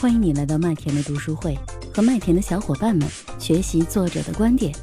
[0.00, 1.58] 欢迎你来到麦田的读书会，
[1.92, 3.06] 和麦田的小伙伴们
[3.38, 4.74] 学习作者的观点，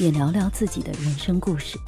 [0.00, 1.78] 也聊聊自己的人生故事。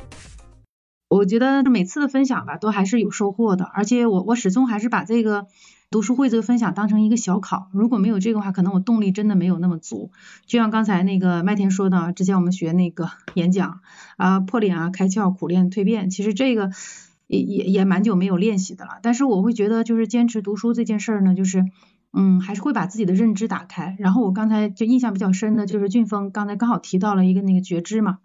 [1.09, 5.49] 我觉得每次的分享吧，都还是有收获的，而且我我始终还是把这个
[5.91, 10.13] 读书会这个分享当成一个小考，如果没有这个话，可能我动力真的没有那么足。
[10.47, 13.81] 就像刚才那个麦田说的，之前我们学那个演讲
[14.17, 16.71] 啊，破脸啊，开窍，苦练蜕变，其实这个
[17.27, 19.01] 也也也蛮久没有练习的了。
[19.03, 21.65] 但是我会觉得，就是坚持读书这件事儿呢，就是。
[22.19, 23.95] 嗯，还是会把自己的认知打开。
[23.99, 28.21] 然后我刚才就印象比较深的就是俊峰刚才刚好提到了一个那个觉知嘛，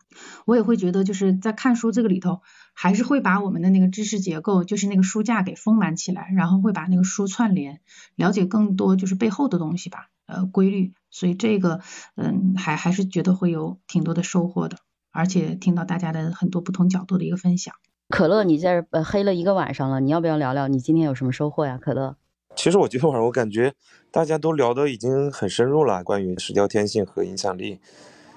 [0.46, 2.40] 我也会觉得就是在看书这个里头，
[2.74, 7.82] 还是会把我们的那个知识结构，就是那个书架给丰满起来，然后会把那个书串联，
[8.16, 10.94] 了解更多就是背后的东西吧，呃，规律。
[11.10, 11.82] 所以这个
[12.16, 14.78] 嗯，还还是觉得会有挺多的收获的，
[15.12, 17.76] 而且听到大家的很多不同角度的一个分享。
[18.08, 21.78] 可乐，你在这黑了一个晚上了，你要不要聊聊你今天有什么收获呀？
[21.78, 22.16] 可乐。
[22.62, 23.74] 其实我今天晚上我感觉
[24.12, 27.80] 大家都聊的已经很深入了，关于石雕天性和影响力。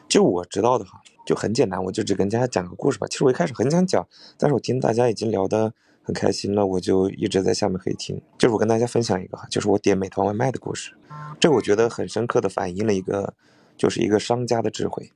[0.08, 3.06] 就我知道的哈，就很简单，我就只跟大家讲个故事吧。
[3.06, 4.08] 其实我一开始很想讲，
[4.38, 8.18] 但是我听大家已经聊得很开心了，我就一直在下面可以听。
[8.38, 10.94] 就是我跟大家分享一个哈，就是我点美团外卖的故事。
[11.38, 13.34] 这我觉得很深刻的反映了一个，
[13.76, 15.12] 就是一个商家的智慧。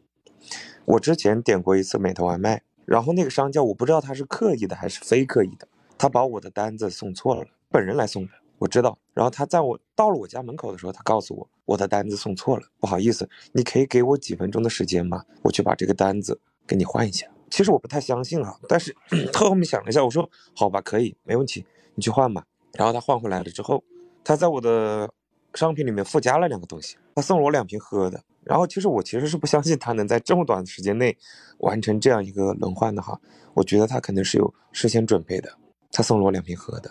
[0.84, 8.33] 我之前点过一次美团外卖，然后那个商家我不知道他是刻意的还是非刻意的，他把我的单子送错了，本人来送的。
[8.59, 15.25] 我知道，然后他在我到了我家门口的时候，他告诉我我的单子送错了，不好意思，你可以给我几分钟的时间吗？
[15.42, 17.27] 我去把这个单子给你换一下。
[17.50, 18.95] 其实我不太相信啊，但是
[19.33, 22.45] 他后面想了一下，我说好吧，可以，没问题，你去换吧。
[22.75, 23.83] 然后他换回来了之后，
[24.23, 25.09] 他在我的
[25.55, 28.22] 商品里面附加了两个东西，他送了我两瓶喝的。
[28.45, 31.17] 然后其实我其实是不相信他能在这么短的时间内
[31.59, 33.19] 完成这样一个轮换的哈，
[33.55, 35.50] 我觉得他肯定是有事先准备的。
[35.93, 36.91] 他送了我两瓶喝的。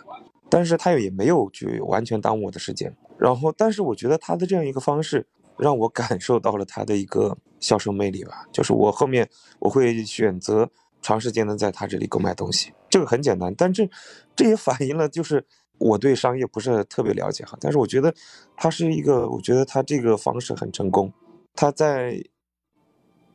[0.49, 8.45] 但是他也没有去完全耽误我的时间，然后，但是我觉得他的这样一个方式，让我感受到了他的一个销售魅力吧。
[8.51, 10.69] 就是我后面我会选择
[11.01, 13.89] 长时间的在他这里购买东西，这个很简单，但这
[14.35, 15.45] 这也反映了就是
[15.77, 17.57] 我对商业不是特别了解哈。
[17.59, 18.13] 但是我觉得
[18.55, 21.11] 他是一个，我觉得他这个方式很成功，
[21.53, 22.23] 他在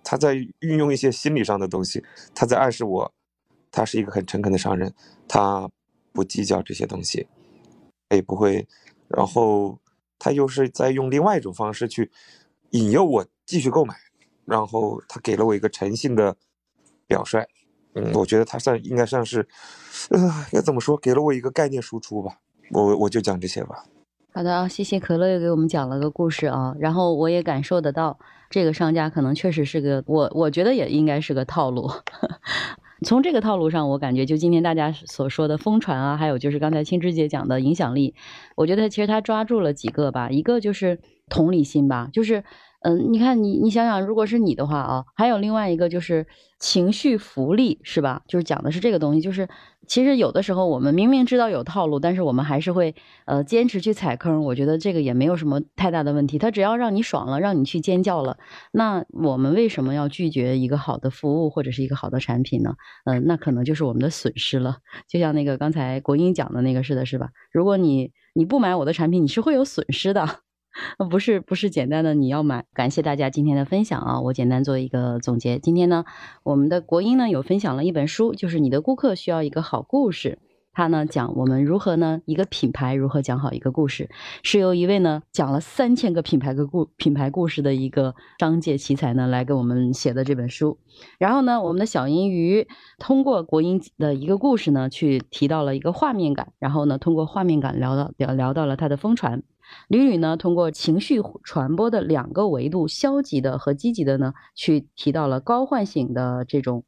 [0.03, 2.03] 他在运用一些心理上的东西，
[2.35, 3.13] 他在暗示我，
[3.71, 4.95] 他是一个很诚恳的商人，
[5.29, 5.69] 他。
[6.13, 7.27] 不计较这些东西，
[8.11, 8.67] 也不会，
[9.09, 9.79] 然后
[10.19, 12.11] 他又是在用另外一种方式去
[12.71, 13.95] 引诱我继续购买，
[14.45, 16.37] 然后他给了我一个诚信的
[17.07, 17.45] 表率，
[17.95, 19.47] 嗯，我觉得他算应该算是，
[20.11, 22.39] 呃，要怎么说，给了我一个概念输出吧，
[22.71, 23.85] 我我就讲这些吧。
[24.35, 28.19] 好的，谢谢可乐又给我们讲了个故事啊，然后我也感受得到，
[28.49, 31.91] 这个商家可能确实是个我，我觉得也应该是个套路。
[33.05, 38.15] 从这个套路上，我感觉就今天大家所说的疯传啊，还有就是刚才青芝姐讲的影响力，
[38.57, 42.45] 我觉得其实他抓住了几个吧，一个就是同理心吧，就是。
[42.85, 46.27] 嗯，你看你，你想想，如果是你的话啊，还有另外一个就是
[46.59, 48.23] 情绪福利，是吧？
[48.27, 49.49] 就是讲的是这个东西，就是
[49.87, 54.43] 其实有的时候我们明明知道有套路，但是我们还是会呃坚持去踩坑。
[54.43, 58.37] 我觉得这个也没有什么太大的问题，他只要让你爽了，让你去尖叫了，
[58.73, 62.75] 那我们为什么要拒绝一个好的服务或者是一个好的产品呢？
[63.05, 64.79] 嗯，那可能就是我们的损失了。
[65.09, 67.29] 就像那个刚才国英讲的那个似的，是吧？
[67.53, 70.41] 如果你你不买我的产品，你是会有损失的。
[71.11, 74.21] 不是不是简单的你要买，感谢大家今天的分享啊！
[74.21, 75.59] 我简单做一个总结。
[75.59, 76.05] 今天呢，
[76.43, 80.39] 我们的国英呢有分享了一本书，就是你的顾客需要一个好故事。
[80.75, 84.09] 他呢讲我们如何呢一个品牌如何讲好一个故事，
[84.43, 90.79] 是由一位呢讲了三千个品牌个故品牌故事的一个商界奇才呢来给我们写的这本书。
[91.19, 92.67] 然后呢，我们的小银鱼
[92.99, 99.43] 通过国英的一个故事呢，去提到了一个画面感，然后呢通过画面感聊到聊聊到了他的疯传。
[99.89, 106.85] 吕吕呢，通过情绪传播的两个维度，消极的和积极的呢，去提到了高唤醒的这种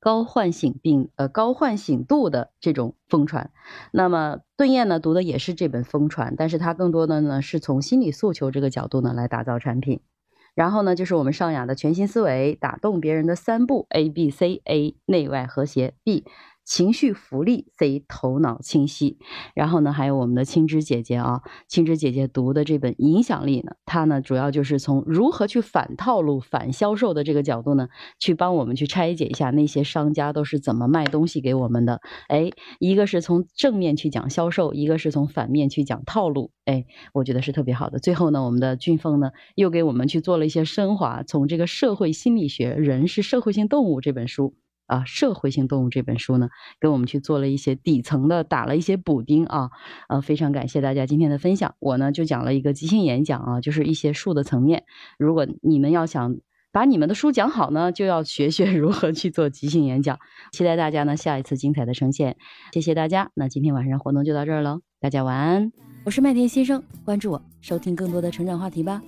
[0.00, 3.50] 高唤醒并呃高唤醒度的这种疯传。
[3.92, 10.00] 那么顿燕呢，读的也是这本疯传，但是它更多的呢是从心理诉求这个角度呢来打造产品。
[10.54, 16.24] 然后呢，就是我们尚雅的全新思维，打动别人的三步：A B C A 内外和谐，B。
[16.66, 19.18] 情绪福利，C 头脑清晰，
[19.54, 32.00] 然后呢，还有我们的青芝姐姐啊，青芝姐姐读的这本《影响力》呢，它呢主要就是从如何去反套路、反销售的这个角度呢，去帮我们去拆解一下那些商家都是怎么卖东西给我们的。
[32.26, 36.50] 哎，一个是从正面去讲销售，一个是从反面去讲套路。
[36.64, 36.84] 哎，
[37.14, 38.00] 我觉得是特别好的。
[38.00, 44.56] 最后呢，我们的俊峰呢又给我们去做了一些升华，从这个社会心理学《人是社会性动物》这本书。
[44.86, 46.48] 啊社会性动物这本书呢，
[46.80, 49.70] 给我们去做了一些底层的打了一些补丁啊，
[50.08, 51.74] 呃，非常感谢大家今天的分享。
[51.78, 54.84] 我呢就讲了一个即兴演讲啊，就是一些术的层面。
[55.18, 56.36] 如果你们要想
[56.72, 60.18] 把你们的书讲好呢，就要学学如何去做即兴演讲。
[60.52, 62.36] 期待大家呢下一次精彩的呈现，
[62.72, 63.30] 谢谢大家。
[63.34, 65.72] 那今天晚上活动就到这儿了，大家晚安。
[66.04, 69.02] 我是麦田先生，关注我，收听更多的成长话题吧。